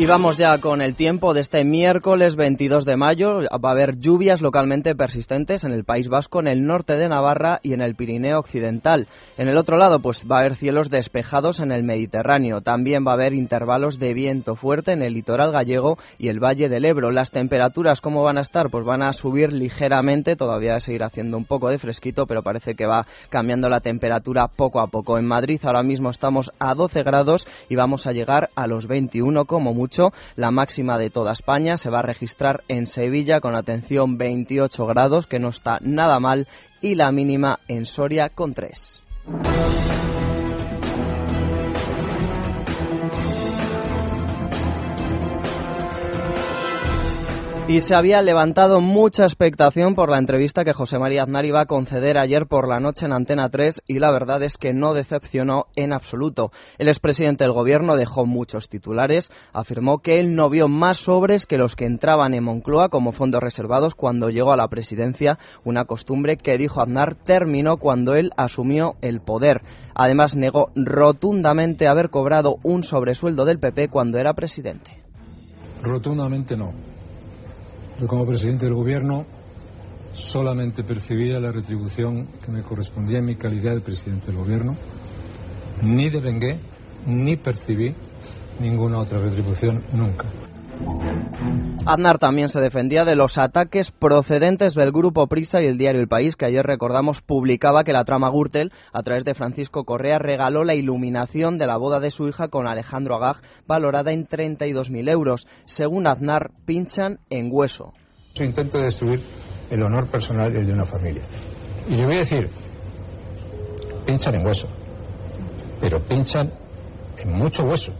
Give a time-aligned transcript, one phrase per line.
[0.00, 3.40] Y vamos ya con el tiempo de este miércoles 22 de mayo.
[3.62, 7.60] Va a haber lluvias localmente persistentes en el País Vasco, en el norte de Navarra
[7.62, 9.08] y en el Pirineo Occidental.
[9.36, 12.62] En el otro lado, pues va a haber cielos despejados en el Mediterráneo.
[12.62, 16.70] También va a haber intervalos de viento fuerte en el litoral gallego y el Valle
[16.70, 17.10] del Ebro.
[17.10, 18.70] Las temperaturas, ¿cómo van a estar?
[18.70, 20.34] Pues van a subir ligeramente.
[20.34, 23.80] Todavía va a seguir haciendo un poco de fresquito, pero parece que va cambiando la
[23.80, 25.18] temperatura poco a poco.
[25.18, 29.44] En Madrid ahora mismo estamos a 12 grados y vamos a llegar a los 21
[29.44, 29.89] como mucho
[30.36, 35.26] la máxima de toda España se va a registrar en Sevilla con atención 28 grados,
[35.26, 36.46] que no está nada mal,
[36.80, 39.02] y la mínima en Soria con 3.
[47.70, 51.66] Y se había levantado mucha expectación por la entrevista que José María Aznar iba a
[51.66, 55.66] conceder ayer por la noche en Antena 3 y la verdad es que no decepcionó
[55.76, 56.50] en absoluto.
[56.78, 61.58] El expresidente del gobierno dejó muchos titulares, afirmó que él no vio más sobres que
[61.58, 66.36] los que entraban en Moncloa como fondos reservados cuando llegó a la presidencia, una costumbre
[66.36, 69.62] que dijo Aznar terminó cuando él asumió el poder.
[69.94, 75.04] Además negó rotundamente haber cobrado un sobresueldo del PP cuando era presidente.
[75.84, 76.89] Rotundamente no
[78.00, 79.26] yo como presidente del gobierno
[80.12, 84.74] solamente percibía la retribución que me correspondía en mi calidad de presidente del gobierno.
[85.82, 86.58] Ni devengué,
[87.06, 87.94] ni percibí
[88.58, 90.26] ninguna otra retribución nunca.
[91.86, 96.08] Aznar también se defendía de los ataques procedentes del grupo Prisa y el diario El
[96.08, 100.62] País, que ayer recordamos publicaba que la trama Gürtel, a través de Francisco Correa, regaló
[100.64, 105.46] la iluminación de la boda de su hija con Alejandro Agag, valorada en 32.000 euros.
[105.64, 107.92] Según Aznar, pinchan en hueso.
[108.34, 109.20] Su intento de destruir
[109.70, 111.22] el honor personal de una familia.
[111.88, 112.48] Y le voy a decir,
[114.06, 114.68] pinchan en hueso,
[115.80, 116.52] pero pinchan
[117.16, 117.92] en mucho hueso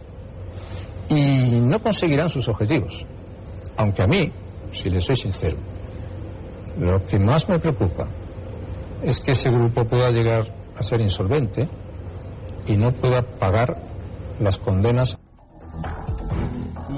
[1.09, 3.05] y no conseguirán sus objetivos.
[3.77, 4.31] Aunque a mí,
[4.71, 5.57] si le soy sincero,
[6.77, 8.07] lo que más me preocupa
[9.03, 11.67] es que ese grupo pueda llegar a ser insolvente
[12.67, 13.71] y no pueda pagar
[14.39, 15.17] las condenas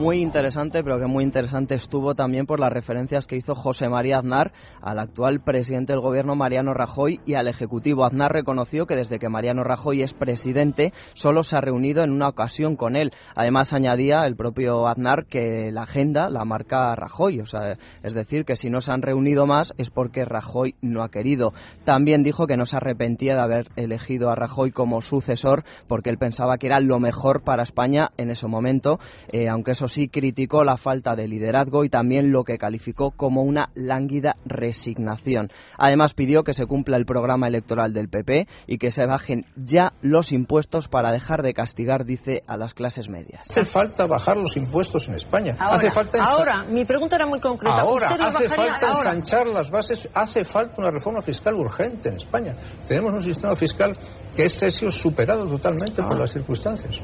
[0.04, 4.18] muy interesante, pero que muy interesante estuvo también por las referencias que hizo José María
[4.18, 8.04] Aznar al actual presidente del gobierno Mariano Rajoy y al Ejecutivo.
[8.04, 12.28] Aznar reconoció que desde que Mariano Rajoy es presidente solo se ha reunido en una
[12.28, 13.14] ocasión con él.
[13.34, 18.44] Además añadía el propio Aznar que la agenda la marca Rajoy, o sea, es decir,
[18.44, 21.54] que si no se han reunido más es porque Rajoy no ha querido.
[21.86, 26.18] También dijo que no se arrepentía de haber elegido a Rajoy como sucesor porque él
[26.18, 29.00] pensaba que era lo mejor para España en ese momento,
[29.32, 33.44] eh, aunque eso sí criticó la falta de liderazgo y también lo que calificó como
[33.44, 35.52] una lánguida resignación.
[35.78, 39.94] Además pidió que se cumpla el programa electoral del PP y que se bajen ya
[40.02, 43.42] los impuestos para dejar de castigar, dice, a las clases medias.
[43.50, 45.56] Hace falta bajar los impuestos en España.
[45.60, 47.82] Ahora, hace falta ahora mi pregunta era muy concreta.
[47.82, 52.56] Ahora, hace falta ensanchar las bases, hace falta una reforma fiscal urgente en España.
[52.88, 53.96] Tenemos un sistema fiscal
[54.36, 57.00] que es superado totalmente por las circunstancias.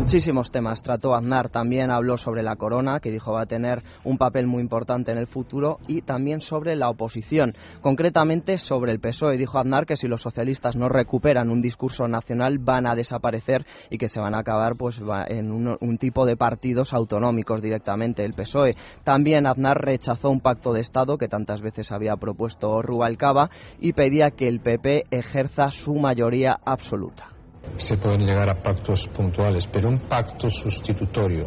[0.00, 1.50] Muchísimos temas trató Aznar.
[1.50, 5.18] También habló sobre la corona, que dijo va a tener un papel muy importante en
[5.18, 7.54] el futuro, y también sobre la oposición.
[7.82, 9.36] Concretamente sobre el PSOE.
[9.36, 13.98] Dijo Aznar que si los socialistas no recuperan un discurso nacional van a desaparecer y
[13.98, 18.32] que se van a acabar pues en un, un tipo de partidos autonómicos directamente el
[18.32, 18.76] PSOE.
[19.04, 24.30] También Aznar rechazó un pacto de Estado que tantas veces había propuesto Rubalcaba y pedía
[24.30, 27.29] que el PP ejerza su mayoría absoluta
[27.76, 31.46] se pueden llegar a pactos puntuales, pero un pacto sustitutorio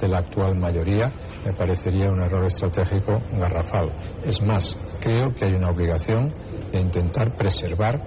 [0.00, 1.10] de la actual mayoría
[1.44, 3.92] me parecería un error estratégico garrafal.
[4.24, 6.32] Es más, creo que hay una obligación
[6.72, 8.02] de intentar preservar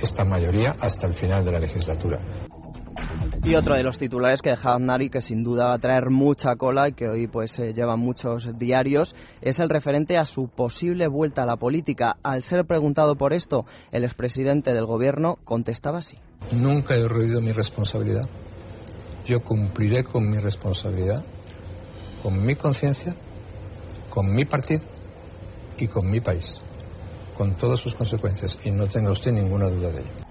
[0.00, 2.45] esta mayoría hasta el final de la legislatura.
[3.44, 6.56] Y otro de los titulares que deja Nari, que sin duda va a traer mucha
[6.56, 11.06] cola y que hoy pues eh, lleva muchos diarios, es el referente a su posible
[11.06, 12.16] vuelta a la política.
[12.24, 16.18] Al ser preguntado por esto, el expresidente del gobierno contestaba así.
[16.52, 18.28] Nunca he ruido mi responsabilidad.
[19.26, 21.24] Yo cumpliré con mi responsabilidad,
[22.22, 23.14] con mi conciencia,
[24.10, 24.84] con mi partido
[25.78, 26.60] y con mi país,
[27.36, 28.58] con todas sus consecuencias.
[28.64, 30.25] Y no tenga usted ninguna duda de ello.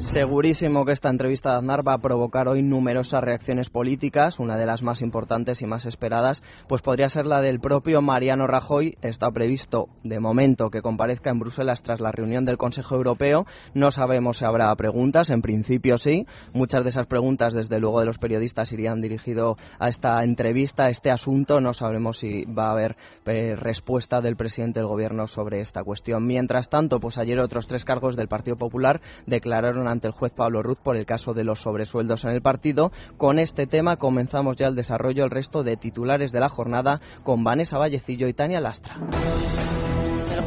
[0.00, 4.40] Segurísimo que esta entrevista de Aznar va a provocar hoy numerosas reacciones políticas.
[4.40, 8.46] Una de las más importantes y más esperadas, pues podría ser la del propio Mariano
[8.46, 8.96] Rajoy.
[9.02, 13.44] Está previsto, de momento, que comparezca en Bruselas tras la reunión del Consejo Europeo.
[13.74, 15.28] No sabemos si habrá preguntas.
[15.28, 16.26] En principio sí.
[16.54, 20.90] Muchas de esas preguntas, desde luego, de los periodistas irían dirigido a esta entrevista, a
[20.90, 21.60] este asunto.
[21.60, 26.26] No sabremos si va a haber eh, respuesta del presidente del Gobierno sobre esta cuestión.
[26.26, 30.62] Mientras tanto, pues ayer otros tres cargos del Partido Popular declararon ante el juez Pablo
[30.62, 32.92] Ruz por el caso de los sobresueldos en el partido.
[33.16, 37.44] Con este tema comenzamos ya el desarrollo el resto de titulares de la jornada con
[37.44, 38.98] Vanessa Vallecillo y Tania Lastra.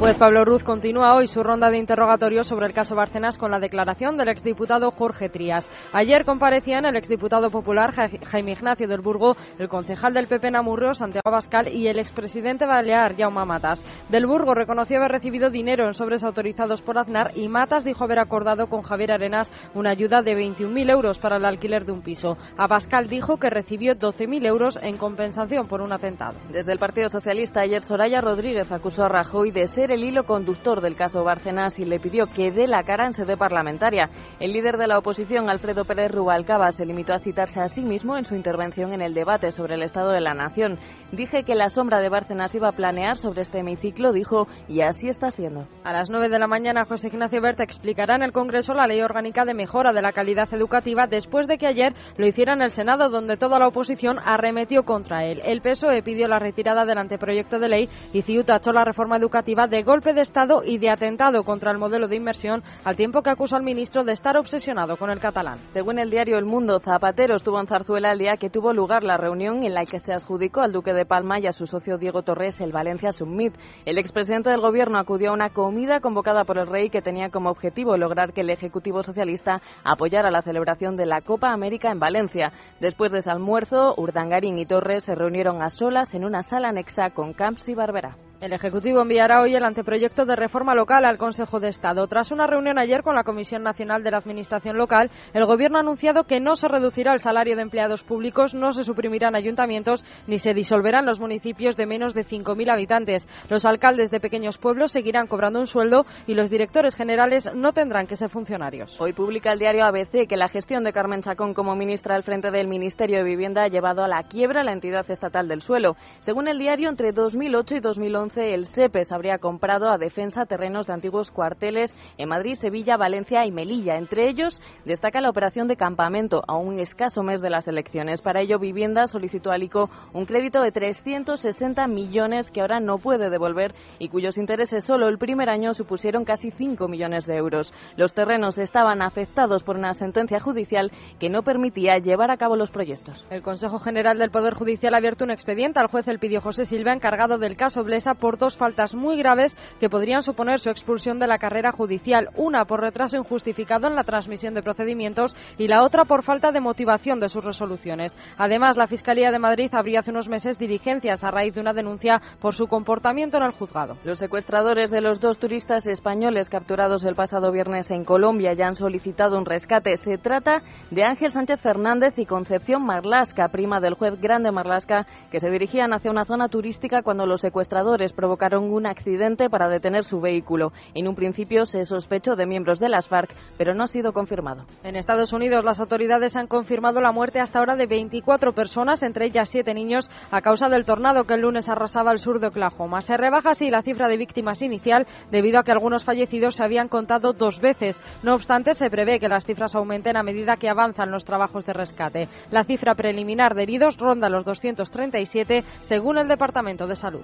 [0.03, 3.59] Juez Pablo Ruz continúa hoy su ronda de interrogatorios sobre el caso Bárcenas con la
[3.61, 5.69] declaración del exdiputado Jorge Trías.
[5.93, 11.29] Ayer comparecían el exdiputado popular Jaime Ignacio del Burgo, el concejal del PP Namurro, Santiago
[11.29, 13.81] Abascal y el expresidente balear Jaume Matas.
[14.09, 18.19] Del Burgo reconoció haber recibido dinero en sobres autorizados por Aznar y Matas dijo haber
[18.19, 22.35] acordado con Javier Arenas una ayuda de 21.000 euros para el alquiler de un piso.
[22.57, 26.37] Abascal dijo que recibió 12.000 euros en compensación por un atentado.
[26.51, 30.81] Desde el Partido Socialista ayer Soraya Rodríguez acusó a Rajoy de ser el hilo conductor
[30.81, 34.09] del caso Bárcenas y le pidió que dé la cara en sede parlamentaria.
[34.39, 38.17] El líder de la oposición, Alfredo Pérez Rubalcaba, se limitó a citarse a sí mismo
[38.17, 40.79] en su intervención en el debate sobre el Estado de la Nación.
[41.11, 45.07] Dije que la sombra de Bárcenas iba a planear sobre este hemiciclo, dijo, y así
[45.07, 45.67] está siendo.
[45.83, 49.01] A las 9 de la mañana, José Ignacio Berta explicará en el Congreso la ley
[49.01, 52.71] orgánica de mejora de la calidad educativa después de que ayer lo hiciera en el
[52.71, 55.41] Senado, donde toda la oposición arremetió contra él.
[55.45, 59.67] El PSOE pidió la retirada del anteproyecto de ley y CIU tachó la reforma educativa
[59.67, 63.31] de golpe de Estado y de atentado contra el modelo de inversión, al tiempo que
[63.31, 65.57] acusó al ministro de estar obsesionado con el catalán.
[65.73, 69.17] Según el diario El Mundo, Zapatero estuvo en Zarzuela el día que tuvo lugar la
[69.17, 72.21] reunión en la que se adjudicó al duque de Palma y a su socio Diego
[72.21, 73.55] Torres el Valencia Summit.
[73.85, 77.49] El expresidente del gobierno acudió a una comida convocada por el rey que tenía como
[77.49, 82.51] objetivo lograr que el Ejecutivo Socialista apoyara la celebración de la Copa América en Valencia.
[82.79, 87.11] Después de ese almuerzo, Urdangarín y Torres se reunieron a solas en una sala anexa
[87.11, 88.17] con Camps y Barbera.
[88.43, 92.05] El Ejecutivo enviará hoy el anteproyecto de reforma local al Consejo de Estado.
[92.07, 95.79] Tras una reunión ayer con la Comisión Nacional de la Administración Local, el Gobierno ha
[95.79, 100.39] anunciado que no se reducirá el salario de empleados públicos, no se suprimirán ayuntamientos ni
[100.39, 103.29] se disolverán los municipios de menos de 5.000 habitantes.
[103.47, 108.07] Los alcaldes de pequeños pueblos seguirán cobrando un sueldo y los directores generales no tendrán
[108.07, 108.99] que ser funcionarios.
[108.99, 112.51] Hoy publica el diario ABC que la gestión de Carmen Chacón como ministra al frente
[112.51, 115.95] del Ministerio de Vivienda ha llevado a la quiebra la entidad estatal del suelo.
[116.19, 120.93] Según el diario, entre 2008 y 2011 el SEPES habría comprado a Defensa terrenos de
[120.93, 123.97] antiguos cuarteles en Madrid, Sevilla, Valencia y Melilla.
[123.97, 128.21] Entre ellos destaca la operación de campamento a un escaso mes de las elecciones.
[128.21, 133.29] Para ello, Vivienda solicitó al ICO un crédito de 360 millones que ahora no puede
[133.29, 137.73] devolver y cuyos intereses solo el primer año supusieron casi 5 millones de euros.
[137.95, 142.71] Los terrenos estaban afectados por una sentencia judicial que no permitía llevar a cabo los
[142.71, 143.27] proyectos.
[143.29, 146.93] El Consejo General del Poder Judicial ha abierto un expediente al juez Elpidio José Silva
[146.93, 151.27] encargado del caso Blesa por dos faltas muy graves que podrían suponer su expulsión de
[151.27, 156.05] la carrera judicial, una por retraso injustificado en la transmisión de procedimientos y la otra
[156.05, 158.15] por falta de motivación de sus resoluciones.
[158.37, 162.21] Además, la Fiscalía de Madrid abrió hace unos meses diligencias a raíz de una denuncia
[162.39, 163.97] por su comportamiento en el juzgado.
[164.05, 168.75] Los secuestradores de los dos turistas españoles capturados el pasado viernes en Colombia ya han
[168.75, 169.97] solicitado un rescate.
[169.97, 170.61] Se trata
[170.91, 175.91] de Ángel Sánchez Fernández y Concepción Marlasca, prima del juez Grande Marlasca, que se dirigían
[175.91, 180.73] hacia una zona turística cuando los secuestradores provocaron un accidente para detener su vehículo.
[180.93, 184.65] En un principio se sospechó de miembros de las FARC, pero no ha sido confirmado.
[184.83, 189.27] En Estados Unidos, las autoridades han confirmado la muerte hasta ahora de 24 personas, entre
[189.27, 193.01] ellas siete niños, a causa del tornado que el lunes arrasaba el sur de Oklahoma.
[193.01, 196.87] Se rebaja así la cifra de víctimas inicial debido a que algunos fallecidos se habían
[196.87, 198.01] contado dos veces.
[198.23, 201.73] No obstante, se prevé que las cifras aumenten a medida que avanzan los trabajos de
[201.73, 202.27] rescate.
[202.51, 207.23] La cifra preliminar de heridos ronda los 237, según el Departamento de Salud.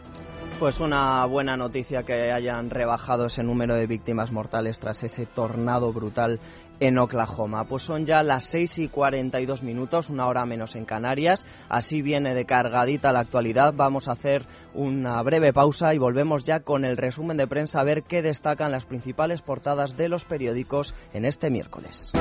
[0.59, 5.93] Pues una buena noticia que hayan rebajado ese número de víctimas mortales tras ese tornado
[5.93, 6.41] brutal
[6.81, 7.63] en Oklahoma.
[7.63, 11.47] Pues son ya las 6 y 42 minutos, una hora menos en Canarias.
[11.69, 13.73] Así viene de cargadita la actualidad.
[13.73, 17.85] Vamos a hacer una breve pausa y volvemos ya con el resumen de prensa a
[17.85, 22.11] ver qué destacan las principales portadas de los periódicos en este miércoles.